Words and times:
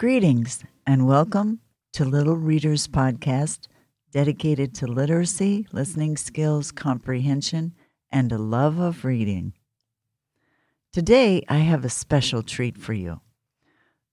Greetings 0.00 0.64
and 0.86 1.06
welcome 1.06 1.60
to 1.92 2.06
Little 2.06 2.38
Readers 2.38 2.88
Podcast, 2.88 3.66
dedicated 4.12 4.74
to 4.76 4.86
literacy, 4.86 5.66
listening 5.72 6.16
skills, 6.16 6.72
comprehension, 6.72 7.74
and 8.10 8.32
a 8.32 8.38
love 8.38 8.78
of 8.78 9.04
reading. 9.04 9.52
Today, 10.90 11.44
I 11.50 11.58
have 11.58 11.84
a 11.84 11.90
special 11.90 12.42
treat 12.42 12.78
for 12.78 12.94
you. 12.94 13.20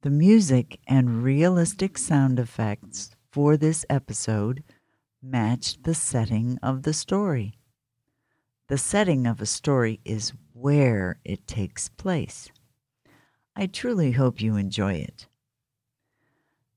The 0.01 0.09
music 0.09 0.77
and 0.89 1.23
realistic 1.23 1.97
sound 1.97 2.37
effects 2.37 3.11
for 3.31 3.55
this 3.55 3.85
episode 3.89 4.65
matched 5.23 5.83
the 5.83 5.95
setting 5.95 6.59
of 6.61 6.83
the 6.83 6.91
story. 6.91 7.53
The 8.67 8.77
setting 8.77 9.25
of 9.25 9.39
a 9.39 9.45
story 9.45 10.01
is 10.03 10.33
where 10.51 11.21
it 11.23 11.47
takes 11.47 11.87
place. 11.87 12.49
I 13.55 13.67
truly 13.67 14.11
hope 14.11 14.41
you 14.41 14.57
enjoy 14.57 14.95
it. 14.95 15.27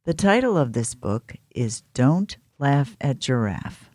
The 0.06 0.14
title 0.14 0.56
of 0.56 0.72
this 0.72 0.94
book 0.94 1.36
is 1.50 1.82
Don't 1.92 2.38
Laugh 2.58 2.96
at 3.02 3.18
Giraffe, 3.18 3.90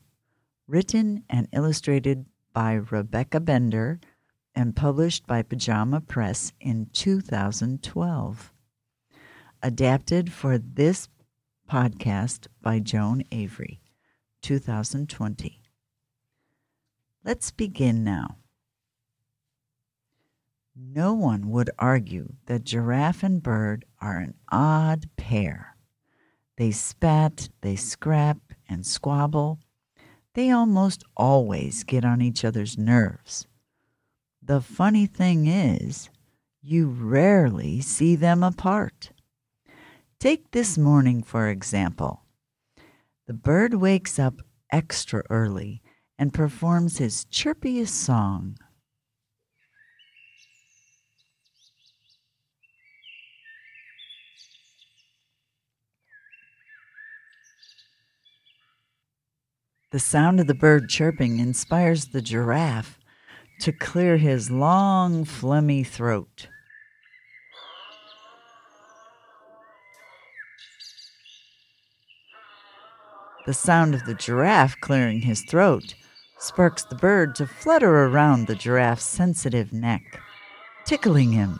written 0.67 1.23
and 1.27 1.47
illustrated 1.51 2.27
by 2.53 2.73
Rebecca 2.73 3.39
Bender 3.39 3.99
and 4.53 4.75
published 4.75 5.25
by 5.25 5.41
Pajama 5.41 6.01
Press 6.01 6.53
in 6.61 6.89
2012. 6.93 8.53
Adapted 9.63 10.31
for 10.31 10.59
this 10.59 11.09
podcast 11.67 12.49
by 12.61 12.77
Joan 12.77 13.23
Avery, 13.31 13.81
2020. 14.43 15.63
Let's 17.23 17.49
begin 17.49 18.03
now. 18.03 18.37
No 20.75 21.15
one 21.15 21.49
would 21.49 21.71
argue 21.79 22.33
that 22.45 22.63
giraffe 22.63 23.23
and 23.23 23.41
bird 23.41 23.85
are 23.99 24.19
an 24.19 24.35
odd 24.51 25.09
pair. 25.17 25.74
They 26.57 26.71
spat, 26.71 27.49
they 27.61 27.75
scrap 27.75 28.37
and 28.69 28.85
squabble. 28.85 29.59
They 30.33 30.51
almost 30.51 31.03
always 31.15 31.83
get 31.83 32.05
on 32.05 32.21
each 32.21 32.45
other's 32.45 32.77
nerves. 32.77 33.47
The 34.41 34.61
funny 34.61 35.05
thing 35.05 35.47
is, 35.47 36.09
you 36.61 36.87
rarely 36.87 37.81
see 37.81 38.15
them 38.15 38.43
apart. 38.43 39.11
Take 40.19 40.51
this 40.51 40.77
morning, 40.77 41.23
for 41.23 41.49
example. 41.49 42.21
The 43.27 43.33
bird 43.33 43.75
wakes 43.75 44.17
up 44.17 44.41
extra 44.71 45.23
early 45.29 45.81
and 46.17 46.33
performs 46.33 46.97
his 46.97 47.25
chirpiest 47.25 47.93
song. 47.93 48.57
The 59.95 59.99
sound 59.99 60.41
of 60.41 60.47
the 60.47 60.53
bird 60.53 60.89
chirping 60.89 61.39
inspires 61.39 62.07
the 62.07 62.21
giraffe 62.21 62.99
to 63.61 63.71
clear 63.71 64.17
his 64.17 64.51
long, 64.51 65.23
phlegmy 65.23 65.87
throat. 65.87 66.49
The 73.45 73.53
sound 73.53 73.95
of 73.95 74.03
the 74.03 74.15
giraffe 74.15 74.75
clearing 74.81 75.21
his 75.21 75.43
throat 75.43 75.95
sparks 76.39 76.83
the 76.83 76.95
bird 76.95 77.33
to 77.35 77.47
flutter 77.47 78.03
around 78.03 78.47
the 78.47 78.55
giraffe's 78.55 79.05
sensitive 79.05 79.71
neck, 79.71 80.19
tickling 80.83 81.31
him. 81.31 81.57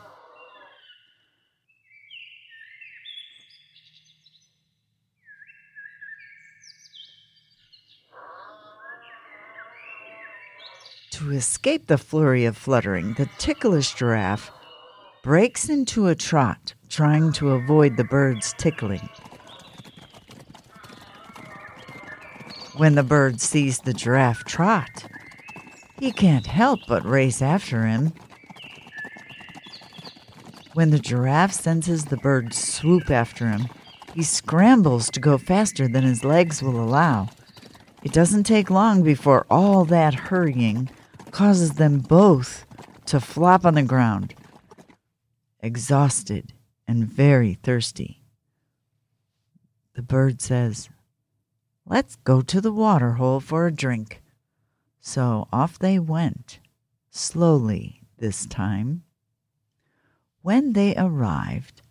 To 11.26 11.32
escape 11.32 11.88
the 11.88 11.98
flurry 11.98 12.46
of 12.46 12.56
fluttering, 12.56 13.16
the 13.16 13.28
ticklish 13.40 13.96
giraffe 13.96 14.52
breaks 15.24 15.70
into 15.70 16.06
a 16.06 16.14
trot, 16.14 16.76
trying 16.88 17.32
to 17.34 17.54
avoid 17.54 17.98
the 17.98 18.04
bird's 18.04 18.54
tickling. 18.60 19.10
When 22.78 22.94
the 22.94 23.02
bird 23.02 23.42
sees 23.42 23.80
the 23.80 23.92
giraffe 23.92 24.44
trot, 24.44 25.08
he 26.00 26.12
can't 26.12 26.46
help 26.46 26.82
but 26.88 27.04
race 27.04 27.42
after 27.42 27.88
him. 27.88 28.14
When 30.76 30.92
the 30.92 31.00
giraffe 31.00 31.54
senses 31.54 32.06
the 32.06 32.18
bird 32.18 32.54
swoop 32.54 33.10
after 33.10 33.50
him, 33.50 33.68
he 34.14 34.22
scrambles 34.22 35.10
to 35.10 35.20
go 35.20 35.40
faster 35.40 35.88
than 35.88 36.04
his 36.04 36.24
legs 36.24 36.62
will 36.62 36.80
allow. 36.80 37.30
It 38.04 38.14
doesn't 38.14 38.44
take 38.44 38.70
long 38.70 39.02
before 39.02 39.48
all 39.50 39.86
that 39.86 40.14
hurrying 40.14 40.88
causes 41.36 41.74
them 41.74 42.00
both 42.00 42.66
to 43.06 43.20
flop 43.20 43.66
on 43.66 43.74
the 43.74 43.84
ground, 43.84 44.34
exhausted 45.60 46.54
and 46.88 47.06
very 47.06 47.56
thirsty. 47.56 48.24
The 49.96 50.02
bird 50.02 50.42
says, 50.42 50.88
Let's 51.86 52.16
go 52.16 52.42
to 52.42 52.62
the 52.62 52.72
water 52.72 53.14
hole 53.14 53.42
for 53.42 53.68
a 53.68 53.74
drink. 53.74 54.24
So 55.02 55.50
off 55.52 55.78
they 55.78 56.00
went, 56.00 56.60
slowly 57.12 58.04
this 58.18 58.46
time. 58.46 59.04
When 60.42 60.72
they 60.72 60.96
arrived, 60.96 61.82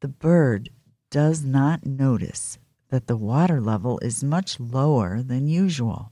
the 0.00 0.08
bird 0.08 0.70
does 1.10 1.44
not 1.44 1.84
notice 1.84 2.56
that 2.88 3.06
the 3.06 3.18
water 3.18 3.60
level 3.60 3.98
is 3.98 4.24
much 4.24 4.58
lower 4.58 5.22
than 5.22 5.46
usual. 5.46 6.10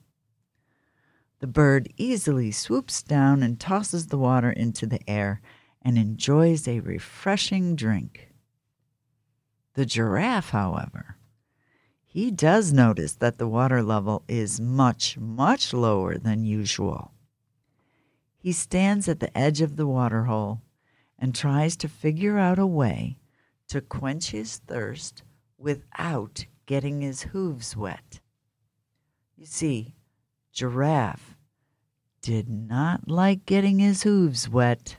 The 1.40 1.46
bird 1.46 1.92
easily 1.96 2.50
swoops 2.50 3.02
down 3.02 3.42
and 3.42 3.60
tosses 3.60 4.06
the 4.06 4.18
water 4.18 4.50
into 4.50 4.86
the 4.86 5.00
air 5.08 5.40
and 5.82 5.98
enjoys 5.98 6.66
a 6.66 6.80
refreshing 6.80 7.76
drink. 7.76 8.32
The 9.74 9.84
giraffe, 9.84 10.50
however, 10.50 11.18
he 12.04 12.30
does 12.30 12.72
notice 12.72 13.14
that 13.16 13.36
the 13.36 13.46
water 13.46 13.82
level 13.82 14.24
is 14.26 14.58
much, 14.58 15.18
much 15.18 15.74
lower 15.74 16.16
than 16.16 16.46
usual. 16.46 17.12
He 18.38 18.52
stands 18.52 19.06
at 19.06 19.20
the 19.20 19.36
edge 19.36 19.60
of 19.60 19.76
the 19.76 19.86
water 19.86 20.24
hole 20.24 20.62
and 21.18 21.34
tries 21.34 21.76
to 21.76 21.88
figure 21.88 22.38
out 22.38 22.58
a 22.58 22.66
way 22.66 23.18
to 23.68 23.82
quench 23.82 24.30
his 24.30 24.58
thirst 24.58 25.24
without 25.58 26.46
getting 26.64 27.02
his 27.02 27.22
hooves 27.22 27.76
wet. 27.76 28.20
You 29.36 29.44
see, 29.44 29.95
Giraffe 30.56 31.36
did 32.22 32.48
not 32.48 33.10
like 33.10 33.44
getting 33.44 33.78
his 33.78 34.04
hooves 34.04 34.48
wet. 34.48 34.96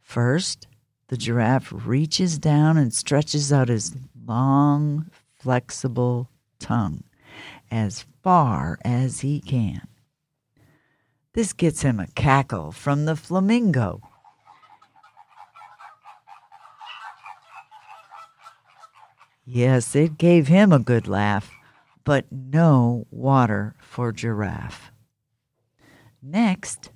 First, 0.00 0.66
the 1.08 1.18
giraffe 1.18 1.70
reaches 1.70 2.38
down 2.38 2.78
and 2.78 2.94
stretches 2.94 3.52
out 3.52 3.68
his 3.68 3.94
long, 4.26 5.10
flexible 5.38 6.30
tongue 6.58 7.04
as 7.70 8.06
far 8.22 8.78
as 8.82 9.20
he 9.20 9.42
can. 9.42 9.86
This 11.34 11.52
gets 11.52 11.82
him 11.82 12.00
a 12.00 12.06
cackle 12.06 12.72
from 12.72 13.04
the 13.04 13.14
flamingo. 13.14 14.00
Yes, 19.44 19.94
it 19.94 20.16
gave 20.16 20.48
him 20.48 20.72
a 20.72 20.78
good 20.78 21.06
laugh, 21.06 21.50
but 22.04 22.26
no 22.30 23.06
water 23.10 23.74
for 23.80 24.12
Giraffe. 24.12 24.92
Next, 26.22 26.90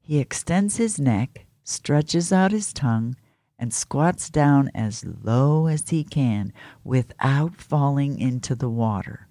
he 0.00 0.18
extends 0.18 0.76
his 0.76 0.98
neck, 0.98 1.46
stretches 1.64 2.32
out 2.32 2.52
his 2.52 2.72
tongue, 2.72 3.16
and 3.58 3.72
squats 3.72 4.28
down 4.28 4.70
as 4.74 5.04
low 5.04 5.66
as 5.68 5.88
he 5.90 6.02
can 6.02 6.52
without 6.82 7.54
falling 7.56 8.18
into 8.18 8.54
the 8.54 8.68
water. 8.68 9.28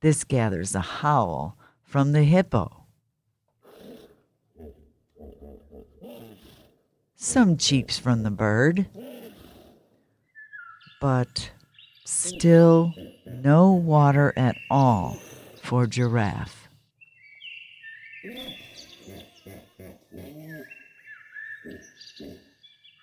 This 0.00 0.22
gathers 0.22 0.74
a 0.74 0.80
howl 0.80 1.58
from 1.82 2.12
the 2.12 2.24
hippo. 2.24 2.84
Some 7.16 7.56
cheeps 7.56 7.98
from 7.98 8.22
the 8.22 8.30
bird, 8.30 8.86
but 11.00 11.50
still 12.04 12.94
no 13.26 13.72
water 13.72 14.32
at 14.36 14.56
all 14.70 15.18
for 15.62 15.86
giraffe. 15.86 16.68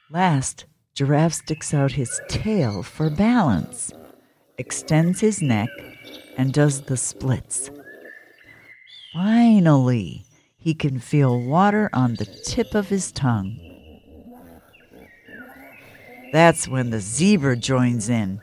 Last, 0.10 0.66
Giraffe 0.94 1.34
sticks 1.34 1.74
out 1.74 1.94
his 1.94 2.20
tail 2.28 2.84
for 2.84 3.10
balance, 3.10 3.94
extends 4.58 5.22
his 5.22 5.42
neck, 5.42 5.70
and 6.38 6.52
does 6.54 6.82
the 6.82 6.98
splits. 6.98 7.72
Finally, 9.14 10.26
he 10.58 10.74
can 10.74 11.00
feel 11.00 11.40
water 11.40 11.90
on 11.94 12.16
the 12.16 12.26
tip 12.26 12.76
of 12.76 12.90
his 12.90 13.12
tongue. 13.12 13.58
That's 16.34 16.68
when 16.68 16.90
the 16.90 17.00
zebra 17.00 17.56
joins 17.58 18.10
in. 18.10 18.42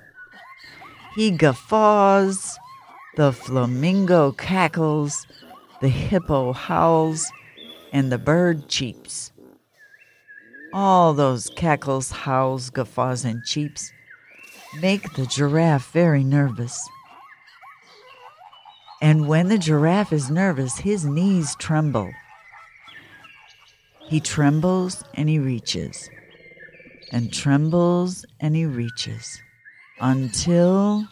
He 1.19 1.33
guffaws, 1.33 2.57
the 3.17 3.33
flamingo 3.33 4.31
cackles, 4.31 5.27
the 5.81 5.89
hippo 5.89 6.53
howls, 6.53 7.29
and 7.93 8.13
the 8.13 8.19
bird 8.19 8.69
cheeps. 8.69 9.33
All 10.73 11.15
those 11.15 11.51
cackles, 11.57 12.13
howls, 12.13 12.71
guffaws, 12.71 13.25
and 13.25 13.43
cheeps 13.45 13.91
make 14.81 15.15
the 15.15 15.27
giraffe 15.27 15.91
very 15.91 16.23
nervous. 16.23 16.89
And 19.03 19.27
when 19.27 19.49
the 19.49 19.59
giraffe 19.59 20.13
is 20.13 20.31
nervous, 20.31 20.79
his 20.79 21.05
knees 21.05 21.57
tremble. 21.59 22.13
He 24.09 24.21
trembles 24.21 25.03
and 25.15 25.29
he 25.29 25.41
reaches, 25.41 26.09
and 27.11 27.33
trembles 27.33 28.25
and 28.39 28.55
he 28.55 28.67
reaches 28.67 29.41
until 30.01 31.07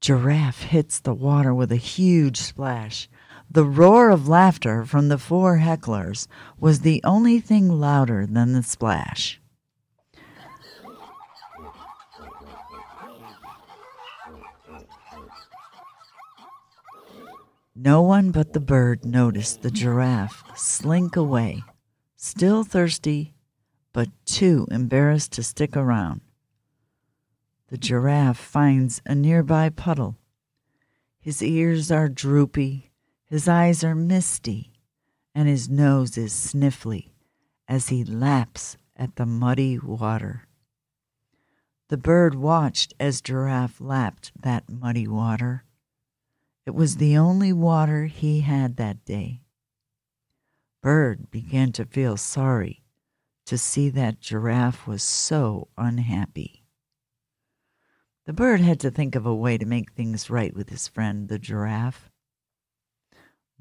Giraffe 0.00 0.62
hits 0.62 0.98
the 0.98 1.14
water 1.14 1.54
with 1.54 1.70
a 1.70 1.76
huge 1.76 2.38
splash. 2.38 3.08
The 3.50 3.64
roar 3.64 4.10
of 4.10 4.26
laughter 4.26 4.84
from 4.84 5.08
the 5.08 5.18
four 5.18 5.58
hecklers 5.58 6.26
was 6.58 6.80
the 6.80 7.00
only 7.04 7.38
thing 7.38 7.68
louder 7.68 8.26
than 8.26 8.52
the 8.52 8.62
splash. 8.62 9.40
No 17.74 18.02
one 18.02 18.32
but 18.32 18.52
the 18.52 18.60
bird 18.60 19.04
noticed 19.04 19.62
the 19.62 19.70
giraffe 19.70 20.44
slink 20.56 21.16
away, 21.16 21.62
still 22.16 22.64
thirsty, 22.64 23.34
but 23.92 24.08
too 24.24 24.66
embarrassed 24.70 25.32
to 25.32 25.42
stick 25.42 25.76
around. 25.76 26.20
The 27.68 27.78
giraffe 27.78 28.38
finds 28.38 29.00
a 29.06 29.14
nearby 29.14 29.70
puddle. 29.70 30.16
His 31.20 31.42
ears 31.42 31.90
are 31.90 32.08
droopy, 32.08 32.90
his 33.24 33.48
eyes 33.48 33.82
are 33.82 33.94
misty, 33.94 34.72
and 35.34 35.48
his 35.48 35.68
nose 35.68 36.18
is 36.18 36.32
sniffly 36.32 37.12
as 37.68 37.88
he 37.88 38.04
laps 38.04 38.76
at 38.96 39.16
the 39.16 39.24
muddy 39.24 39.78
water. 39.78 40.46
The 41.88 41.96
bird 41.96 42.34
watched 42.34 42.94
as 42.98 43.20
Giraffe 43.20 43.80
lapped 43.80 44.32
that 44.42 44.68
muddy 44.68 45.06
water. 45.06 45.64
It 46.66 46.74
was 46.74 46.96
the 46.96 47.16
only 47.16 47.52
water 47.52 48.06
he 48.06 48.40
had 48.40 48.76
that 48.76 49.04
day. 49.04 49.40
Bird 50.82 51.30
began 51.30 51.72
to 51.72 51.84
feel 51.84 52.16
sorry 52.16 52.81
to 53.52 53.58
see 53.58 53.90
that 53.90 54.18
Giraffe 54.18 54.86
was 54.86 55.02
so 55.02 55.68
unhappy. 55.76 56.64
The 58.24 58.32
bird 58.32 58.62
had 58.62 58.80
to 58.80 58.90
think 58.90 59.14
of 59.14 59.26
a 59.26 59.34
way 59.34 59.58
to 59.58 59.66
make 59.66 59.92
things 59.92 60.30
right 60.30 60.56
with 60.56 60.70
his 60.70 60.88
friend, 60.88 61.28
the 61.28 61.38
giraffe. 61.38 62.10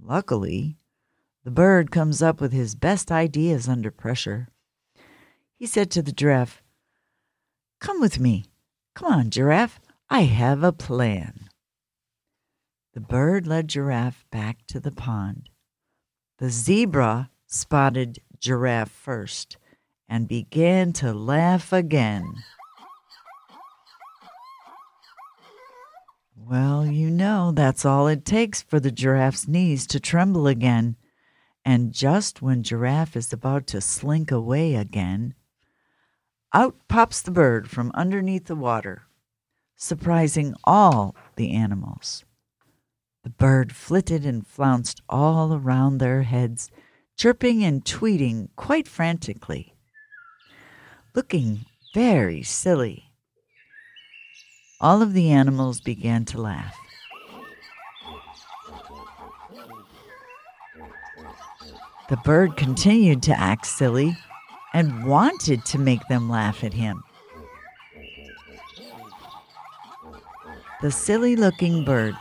Luckily, 0.02 0.78
the 1.44 1.52
bird 1.52 1.92
comes 1.92 2.22
up 2.22 2.40
with 2.40 2.54
his 2.54 2.74
best 2.74 3.12
ideas 3.12 3.68
under 3.68 3.92
pressure. 3.92 4.48
He 5.58 5.66
said 5.66 5.92
to 5.92 6.02
the 6.02 6.14
giraffe, 6.14 6.64
Come 7.82 8.00
with 8.00 8.18
me. 8.18 8.46
Come 8.96 9.12
on, 9.12 9.30
giraffe. 9.30 9.82
I 10.10 10.22
have 10.22 10.64
a 10.64 10.72
plan. 10.72 11.50
The 12.94 13.02
bird 13.02 13.46
led 13.46 13.68
Giraffe 13.68 14.24
back 14.32 14.66
to 14.68 14.80
the 14.80 14.92
pond. 14.94 15.50
The 16.38 16.50
zebra 16.50 17.30
spotted 17.46 18.20
Giraffe 18.40 18.90
first 18.90 19.58
and 20.12 20.28
began 20.28 20.92
to 20.92 21.14
laugh 21.14 21.72
again. 21.72 22.36
Well, 26.36 26.86
you 26.86 27.10
know, 27.10 27.54
that's 27.54 27.86
all 27.86 28.08
it 28.08 28.26
takes 28.26 28.62
for 28.62 28.82
the 28.82 28.92
giraffe's 28.92 29.48
knees 29.48 29.88
to 29.88 30.02
tremble 30.02 30.48
again. 30.48 30.98
And 31.64 31.94
just 31.94 32.42
when 32.42 32.62
Giraffe 32.62 33.16
is 33.16 33.32
about 33.32 33.68
to 33.68 33.80
slink 33.80 34.32
away 34.32 34.76
again, 34.76 35.34
out 36.54 36.76
pops 36.90 37.22
the 37.22 37.32
bird 37.32 37.70
from 37.70 37.90
underneath 37.94 38.48
the 38.48 38.56
water, 38.56 39.04
surprising 39.78 40.56
all 40.66 41.16
the 41.38 41.54
animals. 41.54 42.26
The 43.24 43.30
bird 43.30 43.74
flitted 43.74 44.26
and 44.26 44.46
flounced 44.46 45.02
all 45.08 45.54
around 45.54 46.00
their 46.00 46.24
heads, 46.24 46.70
chirping 47.16 47.64
and 47.64 47.86
tweeting 47.86 48.50
quite 48.58 48.90
frantically, 48.90 49.71
looking 51.14 51.66
very 51.94 52.44
silly. 52.44 53.06
All 54.80 55.02
of 55.02 55.14
the 55.14 55.32
animals 55.32 55.82
began 55.82 56.26
to 56.26 56.42
laugh. 56.42 56.76
The 62.10 62.18
bird 62.18 62.58
continued 62.58 63.24
to 63.24 63.40
act 63.40 63.66
silly 63.66 64.18
and 64.74 65.06
wanted 65.06 65.64
to 65.66 65.78
make 65.78 66.06
them 66.08 66.30
laugh 66.30 66.64
at 66.64 66.74
him. 66.74 67.04
The 70.82 70.92
silly 70.92 71.36
looking 71.36 71.86
bird 71.86 72.16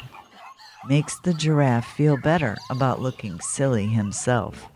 makes 0.87 1.19
the 1.21 1.35
giraffe 1.35 1.87
feel 1.87 2.17
better 2.17 2.57
about 2.71 3.01
looking 3.01 3.41
silly 3.41 3.87
himself. 3.87 4.70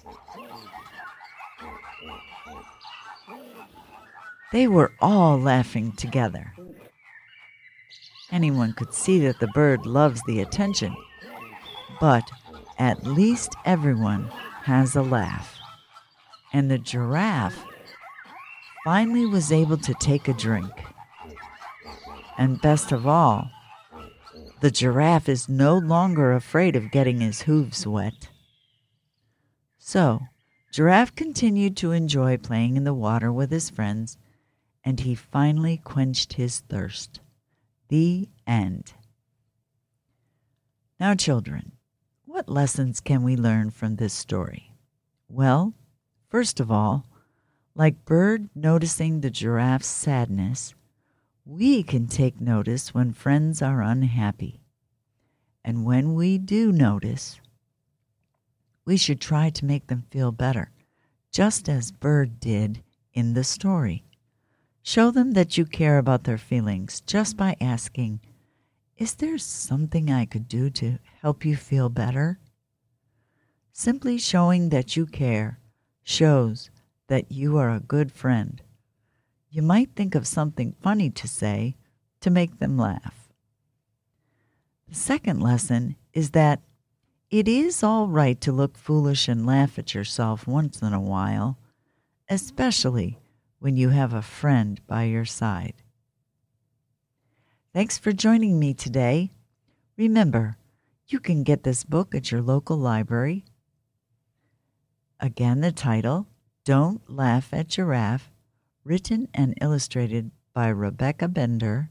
They 4.54 4.68
were 4.68 4.92
all 5.00 5.36
laughing 5.36 5.90
together. 5.96 6.52
Anyone 8.30 8.72
could 8.72 8.94
see 8.94 9.18
that 9.26 9.40
the 9.40 9.48
bird 9.48 9.84
loves 9.84 10.22
the 10.28 10.38
attention, 10.38 10.94
but 12.00 12.30
at 12.78 13.04
least 13.04 13.56
everyone 13.64 14.30
has 14.62 14.94
a 14.94 15.02
laugh. 15.02 15.58
And 16.52 16.70
the 16.70 16.78
giraffe 16.78 17.64
finally 18.84 19.26
was 19.26 19.50
able 19.50 19.78
to 19.78 19.94
take 19.94 20.28
a 20.28 20.32
drink. 20.32 20.70
And 22.38 22.62
best 22.62 22.92
of 22.92 23.08
all, 23.08 23.50
the 24.60 24.70
giraffe 24.70 25.28
is 25.28 25.48
no 25.48 25.76
longer 25.76 26.32
afraid 26.32 26.76
of 26.76 26.92
getting 26.92 27.18
his 27.18 27.42
hooves 27.42 27.88
wet. 27.88 28.28
So, 29.80 30.20
Giraffe 30.74 31.14
continued 31.14 31.76
to 31.76 31.92
enjoy 31.92 32.36
playing 32.36 32.76
in 32.76 32.82
the 32.82 32.92
water 32.92 33.32
with 33.32 33.52
his 33.52 33.70
friends, 33.70 34.18
and 34.84 35.00
he 35.00 35.14
finally 35.14 35.78
quenched 35.78 36.34
his 36.34 36.60
thirst. 36.60 37.20
The 37.88 38.28
end. 38.46 38.92
Now, 41.00 41.14
children, 41.14 41.72
what 42.26 42.48
lessons 42.48 43.00
can 43.00 43.22
we 43.22 43.36
learn 43.36 43.70
from 43.70 43.96
this 43.96 44.12
story? 44.12 44.72
Well, 45.28 45.72
first 46.28 46.60
of 46.60 46.70
all, 46.70 47.06
like 47.74 48.04
Bird 48.04 48.48
noticing 48.54 49.20
the 49.20 49.30
giraffe's 49.30 49.86
sadness, 49.86 50.74
we 51.44 51.82
can 51.82 52.06
take 52.06 52.40
notice 52.40 52.94
when 52.94 53.12
friends 53.12 53.60
are 53.62 53.82
unhappy. 53.82 54.60
And 55.64 55.84
when 55.84 56.14
we 56.14 56.38
do 56.38 56.70
notice, 56.70 57.40
we 58.84 58.96
should 58.96 59.20
try 59.20 59.50
to 59.50 59.64
make 59.64 59.86
them 59.86 60.04
feel 60.10 60.30
better, 60.30 60.70
just 61.32 61.68
as 61.68 61.90
Bird 61.90 62.38
did 62.38 62.82
in 63.12 63.34
the 63.34 63.44
story. 63.44 64.04
Show 64.84 65.10
them 65.10 65.32
that 65.32 65.58
you 65.58 65.66
care 65.66 65.98
about 65.98 66.22
their 66.22 66.38
feelings 66.38 67.00
just 67.00 67.36
by 67.36 67.56
asking, 67.60 68.20
Is 68.96 69.14
there 69.14 69.38
something 69.38 70.08
I 70.08 70.24
could 70.24 70.46
do 70.46 70.70
to 70.70 71.00
help 71.20 71.44
you 71.44 71.56
feel 71.56 71.88
better? 71.88 72.38
Simply 73.72 74.18
showing 74.18 74.68
that 74.68 74.96
you 74.96 75.06
care 75.06 75.58
shows 76.04 76.70
that 77.08 77.32
you 77.32 77.56
are 77.56 77.70
a 77.70 77.80
good 77.80 78.12
friend 78.12 78.62
you 79.54 79.62
might 79.62 79.94
think 79.94 80.16
of 80.16 80.26
something 80.26 80.74
funny 80.82 81.08
to 81.08 81.28
say 81.28 81.76
to 82.20 82.28
make 82.28 82.58
them 82.58 82.76
laugh. 82.76 83.28
The 84.88 84.96
second 84.96 85.40
lesson 85.40 85.94
is 86.12 86.30
that 86.30 86.60
it 87.30 87.46
is 87.46 87.84
all 87.84 88.08
right 88.08 88.40
to 88.40 88.50
look 88.50 88.76
foolish 88.76 89.28
and 89.28 89.46
laugh 89.46 89.78
at 89.78 89.94
yourself 89.94 90.48
once 90.48 90.82
in 90.82 90.92
a 90.92 91.00
while, 91.00 91.56
especially 92.28 93.20
when 93.64 93.78
you 93.78 93.88
have 93.88 94.12
a 94.12 94.20
friend 94.20 94.78
by 94.86 95.04
your 95.04 95.24
side. 95.24 95.72
Thanks 97.72 97.96
for 97.96 98.12
joining 98.12 98.58
me 98.58 98.74
today. 98.74 99.30
Remember, 99.96 100.58
you 101.06 101.18
can 101.18 101.42
get 101.42 101.62
this 101.62 101.82
book 101.82 102.14
at 102.14 102.30
your 102.30 102.42
local 102.42 102.76
library. 102.76 103.46
Again, 105.18 105.62
the 105.62 105.72
title 105.72 106.26
Don't 106.66 107.10
Laugh 107.10 107.54
at 107.54 107.68
Giraffe 107.68 108.30
written 108.84 109.28
and 109.32 109.56
illustrated 109.62 110.30
by 110.52 110.68
Rebecca 110.68 111.26
Bender 111.26 111.88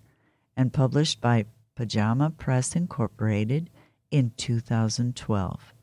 and 0.55 0.71
published 0.71 1.21
by 1.21 1.45
Pajama 1.73 2.29
Press 2.29 2.75
Incorporated 2.75 3.71
in 4.11 4.31
2012. 4.37 5.73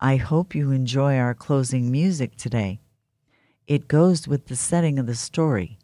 I 0.00 0.16
hope 0.16 0.54
you 0.54 0.70
enjoy 0.70 1.18
our 1.18 1.34
closing 1.34 1.92
music 1.92 2.36
today. 2.36 2.80
It 3.66 3.88
goes 3.88 4.28
with 4.28 4.46
the 4.46 4.56
setting 4.56 4.98
of 4.98 5.06
the 5.06 5.14
story. 5.14 5.78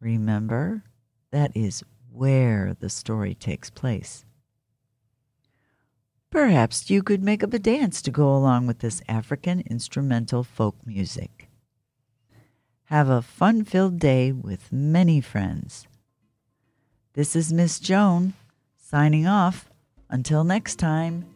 Remember, 0.00 0.84
that 1.30 1.56
is 1.56 1.82
where 2.12 2.76
the 2.78 2.90
story 2.90 3.34
takes 3.34 3.70
place. 3.70 4.24
Perhaps 6.30 6.90
you 6.90 7.02
could 7.02 7.22
make 7.22 7.42
up 7.42 7.54
a 7.54 7.58
dance 7.58 8.02
to 8.02 8.10
go 8.10 8.34
along 8.34 8.66
with 8.66 8.80
this 8.80 9.00
African 9.08 9.60
instrumental 9.60 10.42
folk 10.42 10.76
music. 10.84 11.48
Have 12.84 13.08
a 13.08 13.22
fun 13.22 13.64
filled 13.64 13.98
day 13.98 14.32
with 14.32 14.72
many 14.72 15.20
friends. 15.20 15.86
This 17.14 17.34
is 17.34 17.52
Miss 17.52 17.78
Joan 17.78 18.34
signing 18.76 19.26
off. 19.26 19.70
Until 20.10 20.44
next 20.44 20.76
time. 20.76 21.33